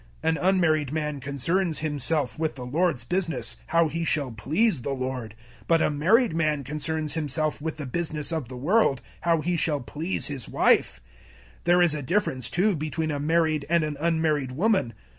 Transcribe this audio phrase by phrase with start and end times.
[0.23, 5.35] An unmarried man concerns himself with the Lord's business how he shall please the Lord;
[5.59, 9.55] 007:033 but a married man concerns himself with the business of the world how he
[9.55, 11.01] shall please his wife.
[11.59, 14.95] 007:034 There is a difference too between a married and an unmarried woman.